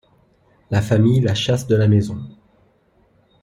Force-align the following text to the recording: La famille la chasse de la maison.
La 0.71 0.81
famille 0.81 1.19
la 1.19 1.35
chasse 1.35 1.67
de 1.67 1.75
la 1.75 1.87
maison. 1.87 2.17